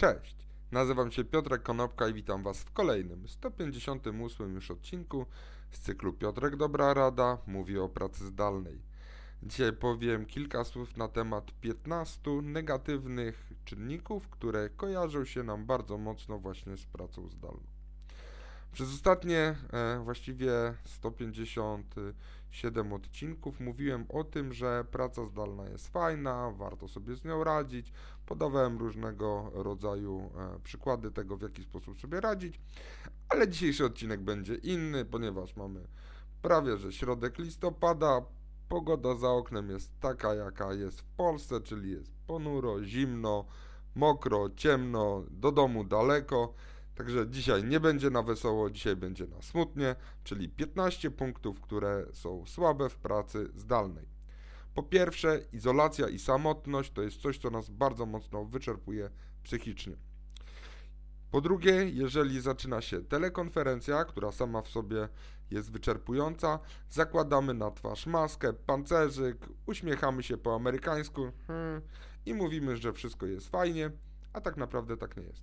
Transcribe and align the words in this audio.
Cześć, 0.00 0.36
nazywam 0.72 1.12
się 1.12 1.24
Piotrek 1.24 1.62
Konopka 1.62 2.08
i 2.08 2.14
witam 2.14 2.42
Was 2.42 2.62
w 2.62 2.72
kolejnym, 2.72 3.28
158 3.28 4.54
już 4.54 4.70
odcinku 4.70 5.26
z 5.70 5.80
cyklu 5.80 6.12
Piotrek 6.12 6.56
Dobra 6.56 6.94
Rada 6.94 7.38
mówi 7.46 7.78
o 7.78 7.88
pracy 7.88 8.26
zdalnej. 8.26 8.82
Dzisiaj 9.42 9.72
powiem 9.72 10.26
kilka 10.26 10.64
słów 10.64 10.96
na 10.96 11.08
temat 11.08 11.52
15 11.60 12.30
negatywnych 12.42 13.52
czynników, 13.64 14.28
które 14.28 14.70
kojarzą 14.70 15.24
się 15.24 15.42
nam 15.42 15.66
bardzo 15.66 15.98
mocno 15.98 16.38
właśnie 16.38 16.76
z 16.76 16.86
pracą 16.86 17.28
zdalną. 17.28 17.79
Przez 18.80 18.94
ostatnie 18.94 19.54
e, 19.72 20.00
właściwie 20.04 20.52
157 20.84 22.92
odcinków 22.92 23.60
mówiłem 23.60 24.06
o 24.08 24.24
tym, 24.24 24.52
że 24.52 24.84
praca 24.90 25.26
zdalna 25.26 25.68
jest 25.68 25.88
fajna, 25.88 26.50
warto 26.50 26.88
sobie 26.88 27.16
z 27.16 27.24
nią 27.24 27.44
radzić. 27.44 27.92
Podawałem 28.26 28.78
różnego 28.78 29.50
rodzaju 29.54 30.30
e, 30.38 30.58
przykłady 30.64 31.10
tego, 31.10 31.36
w 31.36 31.42
jaki 31.42 31.62
sposób 31.62 32.00
sobie 32.00 32.20
radzić, 32.20 32.60
ale 33.28 33.48
dzisiejszy 33.48 33.84
odcinek 33.84 34.20
będzie 34.20 34.54
inny, 34.54 35.04
ponieważ 35.04 35.56
mamy 35.56 35.80
prawie 36.42 36.76
że 36.76 36.92
środek 36.92 37.38
listopada. 37.38 38.22
Pogoda 38.68 39.14
za 39.14 39.30
oknem 39.30 39.70
jest 39.70 40.00
taka, 40.00 40.34
jaka 40.34 40.72
jest 40.72 41.00
w 41.00 41.04
Polsce, 41.04 41.60
czyli 41.60 41.90
jest 41.90 42.12
ponuro, 42.26 42.84
zimno, 42.84 43.44
mokro, 43.94 44.50
ciemno, 44.56 45.24
do 45.30 45.52
domu 45.52 45.84
daleko. 45.84 46.54
Także 46.94 47.28
dzisiaj 47.30 47.64
nie 47.64 47.80
będzie 47.80 48.10
na 48.10 48.22
wesoło, 48.22 48.70
dzisiaj 48.70 48.96
będzie 48.96 49.26
na 49.26 49.42
smutnie, 49.42 49.96
czyli 50.24 50.48
15 50.48 51.10
punktów, 51.10 51.60
które 51.60 52.06
są 52.12 52.46
słabe 52.46 52.88
w 52.88 52.96
pracy 52.96 53.50
zdalnej. 53.54 54.08
Po 54.74 54.82
pierwsze, 54.82 55.40
izolacja 55.52 56.08
i 56.08 56.18
samotność 56.18 56.92
to 56.92 57.02
jest 57.02 57.16
coś, 57.16 57.38
co 57.38 57.50
nas 57.50 57.70
bardzo 57.70 58.06
mocno 58.06 58.44
wyczerpuje 58.44 59.10
psychicznie. 59.42 59.96
Po 61.30 61.40
drugie, 61.40 61.88
jeżeli 61.88 62.40
zaczyna 62.40 62.80
się 62.80 63.00
telekonferencja, 63.00 64.04
która 64.04 64.32
sama 64.32 64.62
w 64.62 64.68
sobie 64.68 65.08
jest 65.50 65.72
wyczerpująca, 65.72 66.58
zakładamy 66.90 67.54
na 67.54 67.70
twarz 67.70 68.06
maskę, 68.06 68.52
pancerzyk, 68.52 69.48
uśmiechamy 69.66 70.22
się 70.22 70.36
po 70.36 70.54
amerykańsku 70.54 71.32
hmm, 71.46 71.82
i 72.26 72.34
mówimy, 72.34 72.76
że 72.76 72.92
wszystko 72.92 73.26
jest 73.26 73.48
fajnie, 73.48 73.90
a 74.32 74.40
tak 74.40 74.56
naprawdę 74.56 74.96
tak 74.96 75.16
nie 75.16 75.22
jest. 75.22 75.42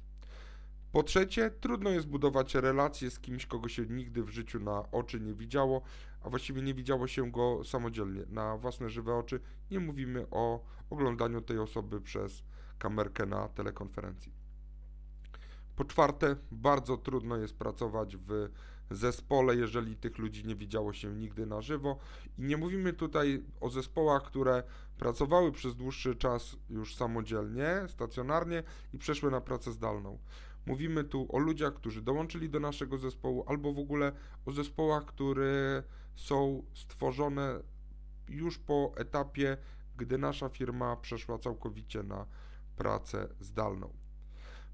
Po 0.98 1.04
trzecie, 1.04 1.52
trudno 1.52 1.90
jest 1.90 2.08
budować 2.08 2.56
relacje 2.56 3.12
z 3.12 3.20
kimś, 3.20 3.46
kogo 3.46 3.70
się 3.70 3.86
nigdy 3.86 4.24
w 4.24 4.30
życiu 4.30 4.60
na 4.60 4.92
oczy 4.92 5.20
nie 5.20 5.34
widziało, 5.34 5.82
a 6.22 6.30
właściwie 6.30 6.62
nie 6.62 6.74
widziało 6.74 7.08
się 7.08 7.32
go 7.32 7.64
samodzielnie, 7.64 8.26
na 8.30 8.58
własne 8.58 8.90
żywe 8.90 9.16
oczy. 9.16 9.40
Nie 9.72 9.80
mówimy 9.80 10.26
o 10.32 10.64
oglądaniu 10.90 11.42
tej 11.42 11.60
osoby 11.60 12.02
przez 12.02 12.44
kamerkę 12.80 13.26
na 13.26 13.48
telekonferencji. 13.48 14.34
Po 15.76 15.86
czwarte, 15.86 16.36
bardzo 16.52 16.98
trudno 16.98 17.38
jest 17.38 17.58
pracować 17.58 18.18
w 18.18 18.50
zespole, 18.92 19.56
jeżeli 19.56 19.96
tych 19.96 20.18
ludzi 20.18 20.46
nie 20.46 20.56
widziało 20.56 20.94
się 20.94 21.16
nigdy 21.16 21.46
na 21.46 21.62
żywo. 21.62 22.00
I 22.38 22.42
nie 22.42 22.58
mówimy 22.58 22.94
tutaj 22.94 23.44
o 23.62 23.70
zespołach, 23.70 24.24
które 24.24 24.64
pracowały 24.98 25.52
przez 25.52 25.76
dłuższy 25.76 26.16
czas 26.16 26.58
już 26.70 26.96
samodzielnie, 26.96 27.68
stacjonarnie 27.88 28.64
i 28.94 28.98
przeszły 28.98 29.32
na 29.32 29.42
pracę 29.42 29.72
zdalną. 29.72 30.20
Mówimy 30.66 31.04
tu 31.04 31.28
o 31.30 31.38
ludziach, 31.38 31.74
którzy 31.74 32.02
dołączyli 32.02 32.50
do 32.50 32.60
naszego 32.60 32.98
zespołu, 32.98 33.44
albo 33.48 33.74
w 33.74 33.80
ogóle 33.80 34.12
o 34.46 34.52
zespołach, 34.52 35.06
które 35.06 35.84
są 36.16 36.64
stworzone 36.74 37.60
już 38.30 38.58
po 38.58 38.94
etapie, 38.98 39.58
gdy 39.98 40.18
nasza 40.18 40.50
firma 40.50 40.96
przeszła 40.96 41.38
całkowicie 41.38 42.04
na 42.04 42.26
pracę 42.76 43.28
zdalną. 43.40 43.94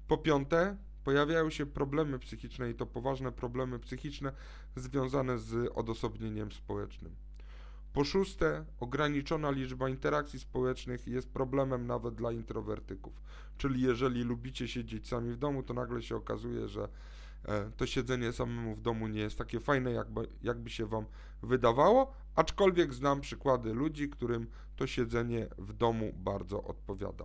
Po 0.08 0.18
piąte, 0.18 0.76
pojawiają 1.04 1.50
się 1.50 1.66
problemy 1.66 2.18
psychiczne 2.18 2.70
i 2.70 2.74
to 2.74 2.86
poważne 2.86 3.32
problemy 3.32 3.78
psychiczne 3.78 4.32
związane 4.76 5.38
z 5.38 5.70
odosobnieniem 5.74 6.52
społecznym. 6.52 7.16
Po 7.92 8.04
szóste, 8.04 8.64
ograniczona 8.80 9.50
liczba 9.50 9.88
interakcji 9.88 10.38
społecznych 10.38 11.06
jest 11.06 11.28
problemem 11.28 11.86
nawet 11.86 12.14
dla 12.14 12.32
introwertyków. 12.32 13.22
Czyli 13.58 13.82
jeżeli 13.82 14.22
lubicie 14.22 14.68
siedzieć 14.68 15.08
sami 15.08 15.32
w 15.32 15.36
domu, 15.36 15.62
to 15.62 15.74
nagle 15.74 16.02
się 16.02 16.16
okazuje, 16.16 16.68
że 16.68 16.88
e, 17.44 17.70
to 17.76 17.86
siedzenie 17.86 18.32
samemu 18.32 18.74
w 18.74 18.80
domu 18.80 19.08
nie 19.08 19.20
jest 19.20 19.38
takie 19.38 19.60
fajne, 19.60 19.92
jakby, 19.92 20.28
jakby 20.42 20.70
się 20.70 20.86
wam 20.86 21.04
wydawało, 21.42 22.12
aczkolwiek 22.34 22.94
znam 22.94 23.20
przykłady 23.20 23.74
ludzi, 23.74 24.08
którym 24.08 24.46
to 24.76 24.86
siedzenie 24.86 25.48
w 25.58 25.72
domu 25.72 26.12
bardzo 26.16 26.64
odpowiada. 26.64 27.24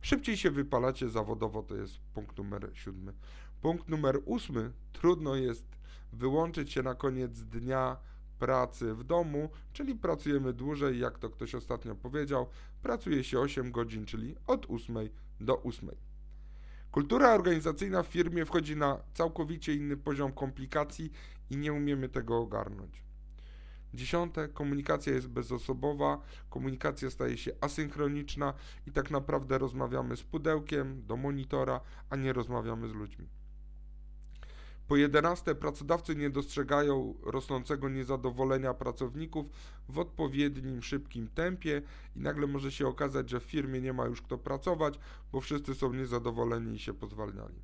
Szybciej 0.00 0.36
się 0.36 0.50
wypalacie 0.50 1.08
zawodowo, 1.08 1.62
to 1.62 1.76
jest 1.76 2.00
punkt 2.14 2.38
numer 2.38 2.70
siódmy. 2.74 3.12
Punkt 3.60 3.88
numer 3.88 4.20
ósmy, 4.24 4.72
trudno 4.92 5.34
jest 5.34 5.64
wyłączyć 6.12 6.72
się 6.72 6.82
na 6.82 6.94
koniec 6.94 7.42
dnia 7.42 7.96
pracy 8.38 8.94
w 8.94 9.04
domu, 9.04 9.50
czyli 9.72 9.94
pracujemy 9.94 10.52
dłużej, 10.52 10.98
jak 10.98 11.18
to 11.18 11.30
ktoś 11.30 11.54
ostatnio 11.54 11.94
powiedział, 11.94 12.46
pracuje 12.82 13.24
się 13.24 13.40
8 13.40 13.72
godzin, 13.72 14.04
czyli 14.06 14.34
od 14.46 14.66
8 14.70 14.96
do 15.40 15.62
8. 15.62 15.90
Kultura 16.90 17.34
organizacyjna 17.34 18.02
w 18.02 18.06
firmie 18.06 18.44
wchodzi 18.44 18.76
na 18.76 18.98
całkowicie 19.14 19.74
inny 19.74 19.96
poziom 19.96 20.32
komplikacji 20.32 21.12
i 21.50 21.56
nie 21.56 21.72
umiemy 21.72 22.08
tego 22.08 22.38
ogarnąć. 22.38 23.09
Dziesiąte, 23.94 24.48
komunikacja 24.48 25.12
jest 25.12 25.28
bezosobowa, 25.28 26.20
komunikacja 26.50 27.10
staje 27.10 27.36
się 27.36 27.52
asynchroniczna 27.60 28.54
i 28.86 28.92
tak 28.92 29.10
naprawdę 29.10 29.58
rozmawiamy 29.58 30.16
z 30.16 30.22
pudełkiem 30.22 31.06
do 31.06 31.16
monitora, 31.16 31.80
a 32.10 32.16
nie 32.16 32.32
rozmawiamy 32.32 32.88
z 32.88 32.92
ludźmi. 32.92 33.28
Po 34.90 34.96
jedenaste, 34.96 35.54
pracodawcy 35.54 36.16
nie 36.16 36.30
dostrzegają 36.30 37.14
rosnącego 37.22 37.88
niezadowolenia 37.88 38.74
pracowników 38.74 39.46
w 39.88 39.98
odpowiednim, 39.98 40.82
szybkim 40.82 41.28
tempie 41.28 41.82
i 42.16 42.20
nagle 42.20 42.46
może 42.46 42.72
się 42.72 42.86
okazać, 42.86 43.30
że 43.30 43.40
w 43.40 43.44
firmie 43.44 43.80
nie 43.80 43.92
ma 43.92 44.06
już 44.06 44.22
kto 44.22 44.38
pracować, 44.38 44.98
bo 45.32 45.40
wszyscy 45.40 45.74
są 45.74 45.92
niezadowoleni 45.92 46.74
i 46.74 46.78
się 46.78 46.94
pozwalniali. 46.94 47.62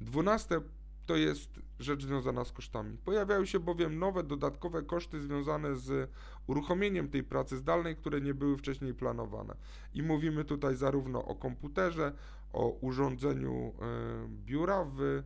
Dwunaste, 0.00 0.60
to 1.10 1.16
jest 1.16 1.60
rzecz 1.78 2.04
związana 2.04 2.44
z 2.44 2.52
kosztami. 2.52 2.98
Pojawiają 2.98 3.44
się 3.44 3.60
bowiem 3.60 3.98
nowe, 3.98 4.22
dodatkowe 4.22 4.82
koszty 4.82 5.20
związane 5.20 5.76
z 5.76 6.10
uruchomieniem 6.46 7.08
tej 7.08 7.24
pracy 7.24 7.56
zdalnej, 7.56 7.96
które 7.96 8.20
nie 8.20 8.34
były 8.34 8.56
wcześniej 8.56 8.94
planowane. 8.94 9.56
I 9.94 10.02
mówimy 10.02 10.44
tutaj 10.44 10.76
zarówno 10.76 11.24
o 11.24 11.34
komputerze, 11.34 12.12
o 12.52 12.68
urządzeniu 12.68 13.68
y, 13.68 14.28
biura 14.28 14.84
w 14.84 15.22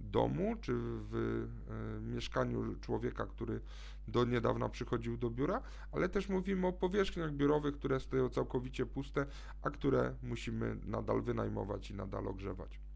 domu, 0.00 0.56
czy 0.60 0.72
w 0.76 1.14
e, 1.68 2.00
mieszkaniu 2.00 2.74
człowieka, 2.80 3.26
który 3.26 3.60
do 4.08 4.24
niedawna 4.24 4.68
przychodził 4.68 5.16
do 5.16 5.30
biura, 5.30 5.62
ale 5.92 6.08
też 6.08 6.28
mówimy 6.28 6.66
o 6.66 6.72
powierzchniach 6.72 7.32
biurowych, 7.32 7.74
które 7.74 8.00
stoją 8.00 8.28
całkowicie 8.28 8.86
puste, 8.86 9.26
a 9.62 9.70
które 9.70 10.14
musimy 10.22 10.76
nadal 10.84 11.22
wynajmować 11.22 11.90
i 11.90 11.94
nadal 11.94 12.28
ogrzewać. 12.28 12.89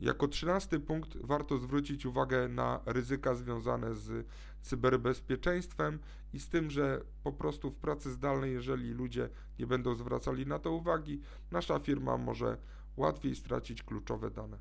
Jako 0.00 0.28
trzynasty 0.28 0.80
punkt 0.80 1.16
warto 1.16 1.58
zwrócić 1.58 2.06
uwagę 2.06 2.48
na 2.48 2.80
ryzyka 2.86 3.34
związane 3.34 3.94
z 3.94 4.26
cyberbezpieczeństwem 4.62 5.98
i 6.32 6.40
z 6.40 6.48
tym, 6.48 6.70
że 6.70 7.04
po 7.22 7.32
prostu 7.32 7.70
w 7.70 7.76
pracy 7.76 8.10
zdalnej, 8.10 8.52
jeżeli 8.52 8.90
ludzie 8.90 9.28
nie 9.58 9.66
będą 9.66 9.94
zwracali 9.94 10.46
na 10.46 10.58
to 10.58 10.72
uwagi, 10.72 11.20
nasza 11.50 11.78
firma 11.78 12.16
może 12.16 12.58
łatwiej 12.96 13.36
stracić 13.36 13.82
kluczowe 13.82 14.30
dane. 14.30 14.58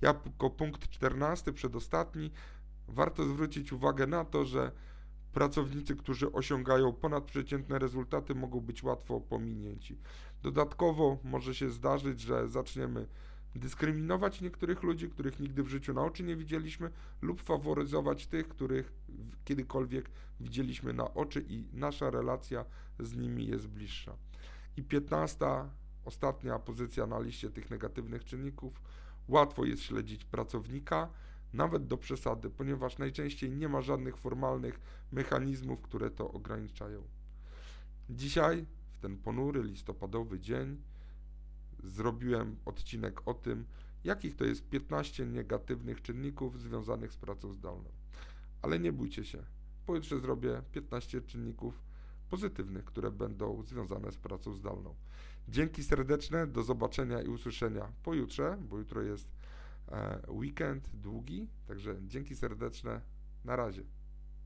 Jako 0.00 0.50
punkt 0.50 0.88
14, 0.88 1.52
przedostatni, 1.52 2.30
warto 2.88 3.24
zwrócić 3.24 3.72
uwagę 3.72 4.06
na 4.06 4.24
to, 4.24 4.44
że 4.44 4.72
pracownicy, 5.32 5.96
którzy 5.96 6.32
osiągają 6.32 6.92
ponadprzeciętne 6.92 7.78
rezultaty, 7.78 8.34
mogą 8.34 8.60
być 8.60 8.82
łatwo 8.82 9.20
pominięci. 9.20 9.98
Dodatkowo 10.42 11.18
może 11.24 11.54
się 11.54 11.70
zdarzyć, 11.70 12.20
że 12.20 12.48
zaczniemy 12.48 13.06
dyskryminować 13.58 14.40
niektórych 14.40 14.82
ludzi, 14.82 15.10
których 15.10 15.40
nigdy 15.40 15.62
w 15.62 15.68
życiu 15.68 15.94
na 15.94 16.04
oczy 16.04 16.22
nie 16.22 16.36
widzieliśmy, 16.36 16.90
lub 17.22 17.42
faworyzować 17.42 18.26
tych, 18.26 18.48
których 18.48 18.92
kiedykolwiek 19.44 20.10
widzieliśmy 20.40 20.92
na 20.92 21.14
oczy 21.14 21.44
i 21.48 21.64
nasza 21.72 22.10
relacja 22.10 22.64
z 22.98 23.16
nimi 23.16 23.46
jest 23.46 23.68
bliższa. 23.68 24.16
I 24.76 24.82
piętnasta, 24.82 25.70
ostatnia 26.04 26.58
pozycja 26.58 27.06
na 27.06 27.20
liście 27.20 27.50
tych 27.50 27.70
negatywnych 27.70 28.24
czynników 28.24 28.80
Łatwo 29.28 29.64
jest 29.64 29.82
śledzić 29.82 30.24
pracownika, 30.24 31.08
nawet 31.52 31.86
do 31.86 31.96
przesady, 31.96 32.50
ponieważ 32.50 32.98
najczęściej 32.98 33.50
nie 33.50 33.68
ma 33.68 33.82
żadnych 33.82 34.16
formalnych 34.16 34.80
mechanizmów, 35.12 35.82
które 35.82 36.10
to 36.10 36.32
ograniczają. 36.32 37.02
Dzisiaj, 38.10 38.66
w 38.92 38.98
ten 38.98 39.18
ponury 39.18 39.62
listopadowy 39.62 40.40
dzień, 40.40 40.82
zrobiłem 41.82 42.56
odcinek 42.64 43.28
o 43.28 43.34
tym, 43.34 43.64
jakich 44.04 44.36
to 44.36 44.44
jest 44.44 44.68
15 44.68 45.26
negatywnych 45.26 46.02
czynników 46.02 46.60
związanych 46.60 47.12
z 47.12 47.16
pracą 47.16 47.52
zdalną. 47.52 47.90
Ale 48.62 48.78
nie 48.78 48.92
bójcie 48.92 49.24
się, 49.24 49.42
pojutrze 49.86 50.20
zrobię 50.20 50.62
15 50.72 51.22
czynników 51.22 51.82
pozytywnych, 52.30 52.84
które 52.84 53.10
będą 53.10 53.62
związane 53.62 54.12
z 54.12 54.16
pracą 54.16 54.52
zdalną. 54.52 54.94
Dzięki 55.48 55.84
serdeczne, 55.84 56.46
do 56.46 56.62
zobaczenia 56.62 57.22
i 57.22 57.28
usłyszenia 57.28 57.92
pojutrze, 58.02 58.58
bo 58.60 58.78
jutro 58.78 59.02
jest 59.02 59.28
e, 59.88 60.22
weekend 60.28 60.90
długi, 60.94 61.48
także 61.66 61.96
dzięki 62.06 62.36
serdeczne, 62.36 63.00
na 63.44 63.56
razie. 63.56 63.82